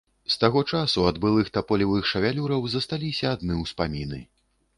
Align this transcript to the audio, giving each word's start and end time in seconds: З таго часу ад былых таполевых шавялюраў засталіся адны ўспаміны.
З 0.35 0.37
таго 0.43 0.61
часу 0.77 1.03
ад 1.09 1.19
былых 1.25 1.51
таполевых 1.57 2.07
шавялюраў 2.13 2.65
засталіся 2.75 3.25
адны 3.37 3.61
ўспаміны. 3.63 4.25